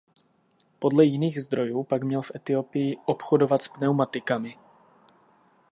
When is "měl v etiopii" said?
2.03-2.97